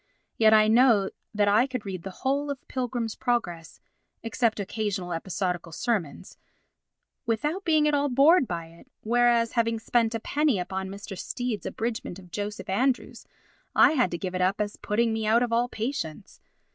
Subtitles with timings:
[0.35, 3.79] Yet I know that I could read the whole of The Pilgrim's Progress
[4.23, 6.37] (except occasional episodical sermons)
[7.27, 11.15] without being at all bored by it, whereas, having spent a penny upon Mr.
[11.15, 13.27] Stead's abridgement of Joseph Andrews,
[13.75, 16.41] I had to give it up as putting me out of all patience.